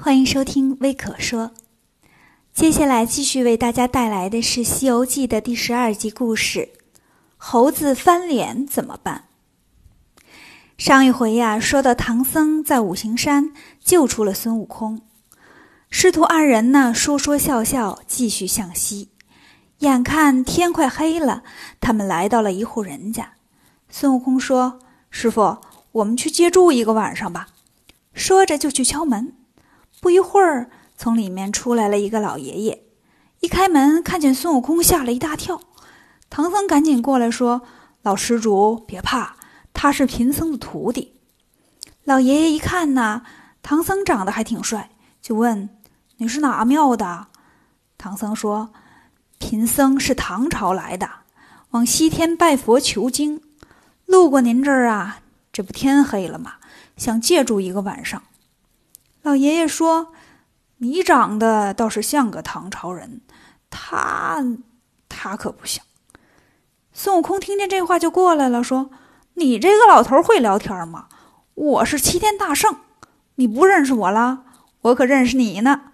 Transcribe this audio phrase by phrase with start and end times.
[0.00, 1.50] 欢迎收听微可说。
[2.52, 6.68] 接下来继续为大家带来的是《西游记》的第十二集故事：
[7.36, 9.24] 猴子翻脸怎么办？
[10.76, 15.02] 上一回呀，说到唐僧在五行山救出了孙悟空，
[15.90, 19.08] 师徒二人呢说说笑笑，继续向西。
[19.80, 21.42] 眼看天快黑了，
[21.80, 23.32] 他们来到了一户人家。
[23.88, 24.78] 孙悟空说
[25.10, 25.58] ：“师傅，
[25.90, 27.48] 我们去借住一个晚上吧。”
[28.14, 29.34] 说着就去敲门。
[30.00, 32.84] 不一会儿，从里面出来了一个老爷爷。
[33.40, 35.60] 一开门，看见孙悟空，吓了一大跳。
[36.30, 37.62] 唐僧赶紧过来说
[38.02, 39.36] ：“老施主，别怕，
[39.72, 41.14] 他是贫僧的徒弟。”
[42.04, 43.22] 老爷爷一看呐，
[43.62, 45.68] 唐僧长得还挺帅，就问
[46.18, 47.28] ：“你是哪庙的？”
[47.98, 48.70] 唐僧说
[49.38, 51.08] ：“贫僧是唐朝来的，
[51.70, 53.40] 往西天拜佛求经，
[54.06, 55.20] 路过您这儿啊。
[55.52, 56.54] 这不天黑了吗？
[56.96, 58.22] 想借住一个晚上。”
[59.28, 60.14] 老爷爷说
[60.80, 63.20] ：“你长得倒是像个唐朝人，
[63.68, 64.42] 他
[65.06, 65.84] 他可不像。”
[66.94, 68.88] 孙悟空听见这话就过来了，说
[69.36, 71.08] ：“你这个老头会聊天吗？
[71.52, 72.78] 我是齐天大圣，
[73.34, 74.44] 你不认识我啦？
[74.80, 75.92] 我可认识你呢。”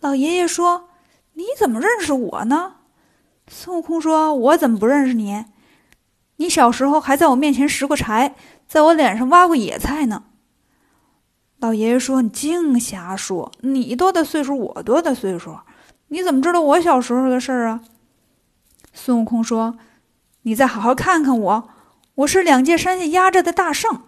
[0.00, 0.88] 老爷爷说
[1.36, 2.76] ：“你怎么认识我呢？”
[3.46, 5.44] 孙悟空说：“我怎么不认识你？
[6.36, 8.34] 你小时候还在我面前拾过柴，
[8.66, 10.24] 在我脸上挖过野菜呢。”
[11.64, 13.50] 老爷爷说：“你净瞎说！
[13.60, 14.54] 你多大岁数？
[14.54, 15.56] 我多大岁数？
[16.08, 17.80] 你怎么知道我小时候的事儿啊？”
[18.92, 19.78] 孙悟空说
[20.44, 21.68] ：“你再好好看看我，
[22.16, 24.02] 我是两界山下压着的大圣。”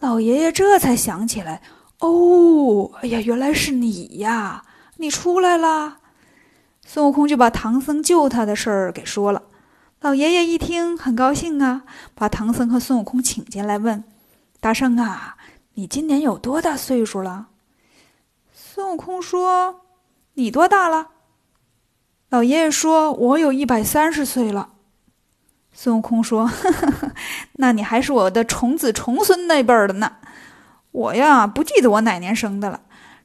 [0.00, 1.62] 老爷爷这才想起来
[2.00, 4.64] ：“哦，哎呀，原来是你呀！
[4.96, 5.98] 你出来了。”
[6.84, 9.44] 孙悟空就把唐僧救他的事儿给说了。
[10.00, 11.84] 老爷爷一听很高兴啊，
[12.16, 14.02] 把唐僧和孙悟空请进来，问
[14.58, 15.36] ：“大圣啊！”
[15.80, 17.46] 你今年有多大岁数了？
[18.52, 19.80] 孙悟空说
[20.36, 21.08] ：“你多大了？”
[22.28, 24.74] 老爷爷说：“我有一百三十岁了。”
[25.72, 27.12] 孙悟空说：“呵呵呵，
[27.54, 30.16] 那你还是我的重子重孙那辈儿的呢。
[30.90, 32.82] 我呀，不记得我哪年生的了，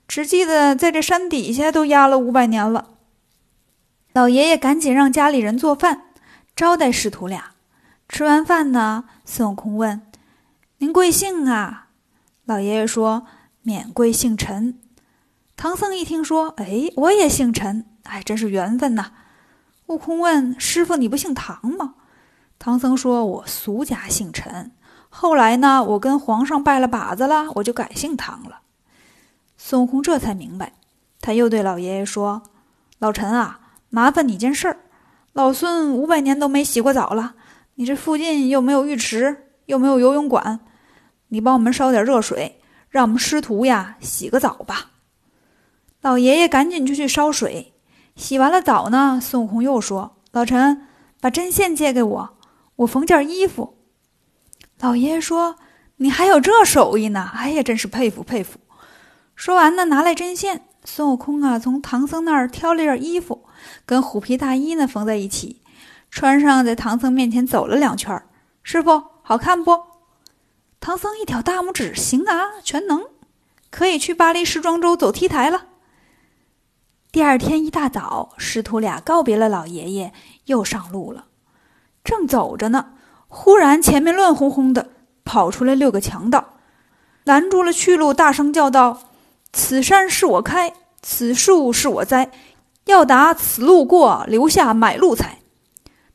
[0.08, 2.91] 只记得在这山底下都压了五百年了。”
[4.16, 6.03] 老爷爷赶紧让家里人做饭
[6.56, 7.52] 招待师徒俩。
[8.08, 10.03] 吃完饭呢，孙悟空问
[10.79, 11.81] ：“您贵姓啊？”
[12.45, 13.25] 老爷爷说
[13.63, 14.79] ：“免贵姓陈。”
[15.57, 19.11] 唐僧一听说：“哎，我也姓陈，哎，真是缘分呐。”
[19.88, 21.95] 悟空问：“师傅，你不姓唐吗？”
[22.59, 24.72] 唐僧说：“我俗家姓陈，
[25.09, 28.59] 后来呢，我跟皇上拜了把子了，我就改姓唐了。”
[29.57, 30.73] 孙悟空这才明白，
[31.22, 32.44] 他又对老爷爷说
[33.00, 34.78] ：“老陈啊，麻烦你件事儿，
[35.34, 37.34] 老孙五百年都没洗过澡了，
[37.73, 40.59] 你这附近又没有浴池，又没有游泳馆。”
[41.30, 42.59] 你帮我们烧点热水，
[42.90, 44.91] 让我们师徒呀洗个澡吧。
[46.02, 47.74] 老爷爷赶紧就去烧水，
[48.16, 49.19] 洗完了澡呢。
[49.22, 50.88] 孙悟空又说：“老陈，
[51.19, 52.38] 把针线借给我，
[52.75, 53.78] 我缝件衣服。”
[54.80, 55.56] 老爷爷说
[55.97, 57.31] ：“你还有这手艺呢？
[57.34, 58.59] 哎呀，真是佩服佩服。”
[59.35, 60.62] 说完呢，拿来针线。
[60.88, 63.46] 孙悟空啊，从唐僧那儿挑了件衣服，
[63.88, 65.64] 跟虎皮大衣呢缝在一起，
[66.12, 68.22] 穿上，在唐僧面前走了两圈。
[68.62, 69.72] 师傅，好看不？
[70.85, 73.06] 唐僧一挑大拇指，行啊，全能，
[73.72, 75.66] 可以去巴黎时装周走 T 台了。
[77.12, 80.13] 第二天一大早，师徒俩告别了老爷爷，
[80.46, 81.25] 又上路了。
[82.03, 82.94] 正走着呢，
[83.28, 84.91] 忽然前面乱哄哄的
[85.23, 86.53] 跑出来六个强盗，
[87.23, 89.00] 拦住了去路，大声叫道
[89.52, 90.72] ：“此山是我开，
[91.02, 92.29] 此树是我栽，
[92.85, 95.40] 要打此路过，留下买路财。”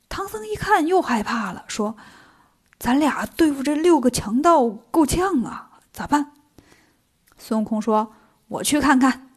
[0.08, 1.97] 唐僧一看，又害怕了，说。
[2.80, 6.32] 咱俩对付这六个强盗够呛啊，咋办？
[7.36, 8.14] 孙悟空说
[8.48, 9.28] ：“我去看看。”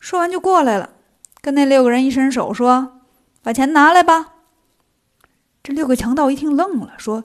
[0.00, 0.94] 说完就过来了，
[1.42, 3.02] 跟那六个人一伸手说
[3.44, 4.28] ：“把钱拿来吧。”
[5.62, 7.24] 这六个强盗一听愣了，说：“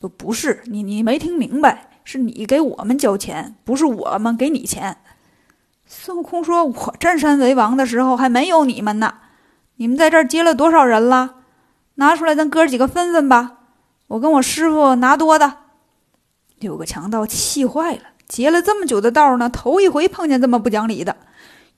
[0.00, 4.98] 不不是你，你没听明白，是你给我们交钱，不是我们给你钱。”
[5.86, 9.14] 孙悟空说：“我占山为王的时候还没有你们呢，
[9.76, 11.36] 你们在这儿接了多少人了？
[11.94, 13.54] 拿出来，咱哥几个分分吧。”
[14.08, 15.58] 我跟我师傅拿多的，
[16.58, 21.16] 六个强盗气坏了，劫了这么久的道呢，头一回碰见这么不讲理的，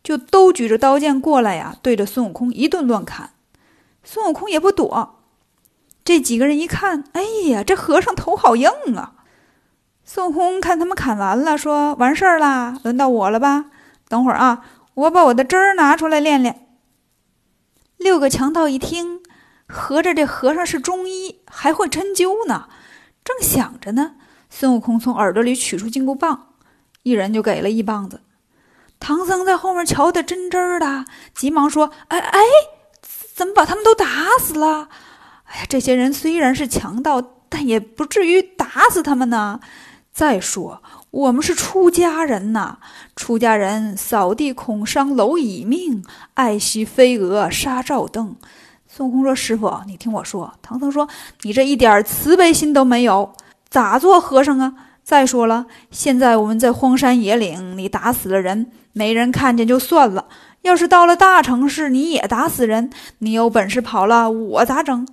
[0.02, 3.30] 就都举着刀剑过来呀，对着孙悟空一顿乱砍。
[4.04, 5.16] 孙悟空也不躲，
[6.04, 9.12] 这几个人一看，哎呀，这和尚头好硬啊！
[10.04, 13.66] 孙悟空看他们砍完了，说：“完事儿啦，轮到我了吧？
[14.08, 16.68] 等会儿啊，我把我的针儿拿出来练练。”
[17.98, 19.20] 六个强盗一听。
[19.70, 22.68] 合着这和尚是中医，还会针灸呢。
[23.24, 24.16] 正想着呢，
[24.50, 26.48] 孙悟空从耳朵里取出金箍棒，
[27.02, 28.22] 一人就给了一棒子。
[28.98, 32.40] 唐僧在后面瞧得真真儿的，急忙说：“哎哎，
[33.34, 34.06] 怎么把他们都打
[34.38, 34.88] 死了？
[35.44, 39.60] 哎呀，这些人虽然是强盗，但也不至于打死他们呢。
[40.12, 42.78] 再说，我们是出家人呐，
[43.16, 48.36] 出家人扫地恐伤蝼蚁命，爱惜飞蛾杀照灯。”
[48.92, 51.08] 孙悟空说：“师傅，你听我说。”唐僧说
[51.42, 53.32] ：“你这一点慈悲心都没有，
[53.68, 54.74] 咋做和尚啊？
[55.04, 60.24] 再说了，现在我们在荒山野岭，你打死了人，没人看见就算了；
[60.62, 65.06] 要是到了大城市，你也打死人，你有本事跑了，我咋整？”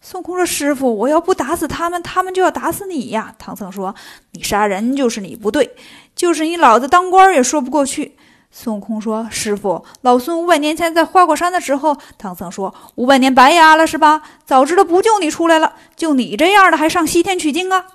[0.00, 3.94] 孙悟空说：“师傅，我要不打死他们，他们就要打死你呀。”唐僧说
[4.32, 5.76] ：“你杀人就是你不对，
[6.16, 8.16] 就是你老子当官也说不过去。”
[8.60, 14.20] 孙悟空说：“师傅，老孙五百年前在花果山的时候，唐僧说五百年白压了是吧？
[14.44, 17.86] 早知道不救你出来了，就你这样的还上西天取经啊？”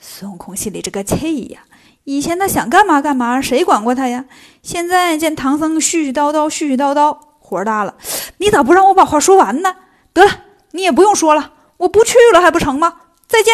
[0.00, 1.60] 孙悟空心里这个气呀！
[2.04, 4.24] 以前他想干嘛干嘛，谁管过他呀？
[4.62, 7.96] 现在见唐僧絮絮叨叨，絮絮叨叨，火大了。
[8.38, 9.76] 你咋不让我把话说完呢？
[10.14, 10.30] 得了，
[10.70, 12.94] 你也不用说了，我不去了还不成吗？
[13.28, 13.52] 再见。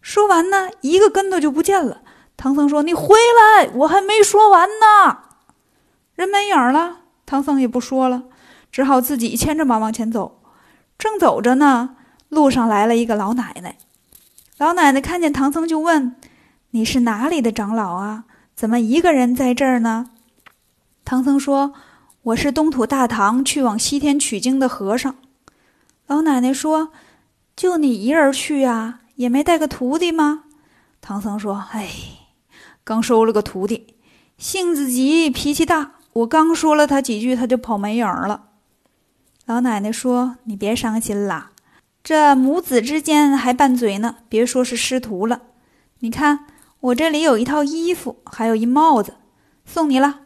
[0.00, 2.02] 说完呢，一个跟头就不见了。
[2.36, 5.18] 唐僧说：“你回来，我还没说完呢。”
[6.18, 8.24] 人没影儿了，唐僧也不说了，
[8.72, 10.42] 只好自己牵着马往前走。
[10.98, 11.94] 正走着呢，
[12.28, 13.78] 路上来了一个老奶奶。
[14.56, 16.16] 老奶奶看见唐僧就问
[16.72, 18.24] ：“你是哪里的长老啊？
[18.56, 20.10] 怎么一个人在这儿呢？”
[21.06, 21.72] 唐僧说
[22.22, 25.14] ：“我是东土大唐去往西天取经的和尚。”
[26.08, 26.90] 老奶奶说
[27.54, 29.02] ：“就你一人去呀？
[29.14, 30.42] 也没带个徒弟吗？”
[31.00, 31.88] 唐僧说：“哎，
[32.82, 33.94] 刚收了个徒弟，
[34.36, 38.46] 性子急，脾气大。”我刚说了他几句，他就跑没影儿了。
[39.46, 41.52] 老奶奶说：“你别伤心啦，
[42.02, 44.16] 这母子之间还拌嘴呢。
[44.28, 45.42] 别说是师徒了，
[46.00, 46.46] 你看
[46.80, 49.14] 我这里有一套衣服，还有一帽子，
[49.64, 50.20] 送你了。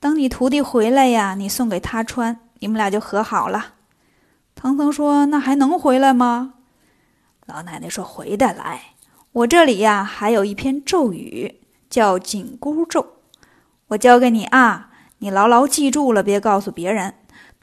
[0.00, 3.74] 等你徒弟回来呀，你送给他穿，你们俩就和好了。”
[4.56, 6.54] 唐僧说：“那还能回来吗？”
[7.46, 8.94] 老奶奶说：“回得来。
[9.32, 13.06] 我这里呀，还有一篇咒语，叫紧箍咒，
[13.88, 14.88] 我教给你啊。”
[15.20, 17.14] 你牢牢记住了，别告诉别人。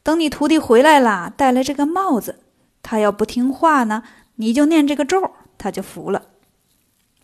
[0.02, 2.40] 等你徒弟回来了，带来这个帽子，
[2.82, 4.02] 他要不听话呢，
[4.36, 6.22] 你就念这个咒，他就服了。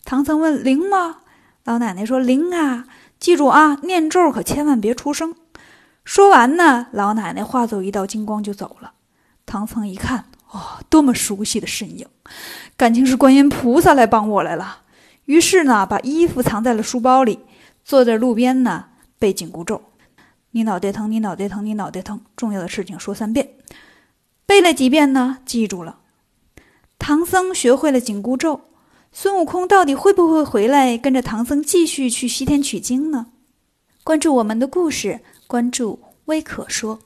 [0.03, 1.17] 唐僧问：“灵吗？”
[1.65, 2.85] 老奶奶说：“灵啊！
[3.19, 5.33] 记住啊，念咒可千万别出声。”
[6.05, 8.91] 说完呢，老奶奶化作一道金光就走了。
[9.47, 12.05] 唐僧一看，哦，多么熟悉的身影，
[12.77, 14.81] 感情是观音菩萨来帮我来了。
[15.25, 17.39] 于是呢，把衣服藏在了书包里，
[17.83, 18.85] 坐在路边呢，
[19.17, 19.81] 背紧箍咒。
[20.55, 22.21] 你脑袋疼，你脑袋疼，你脑袋疼。
[22.37, 23.55] 重要的事情说三遍，
[24.45, 25.39] 背了几遍呢？
[25.45, 25.97] 记住了。
[26.97, 28.61] 唐僧学会了紧箍咒，
[29.11, 33.27] 孙悟空到底会不会回来，跟着唐僧继续去西天取经呢？
[34.05, 37.01] 关注我们的故事，关注微可说。